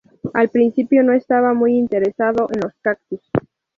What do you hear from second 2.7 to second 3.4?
cactus.